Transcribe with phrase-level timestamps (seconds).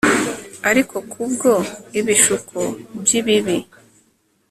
[0.69, 1.51] Ariko kubwo
[1.99, 2.59] ibishuko
[3.01, 3.57] byibibi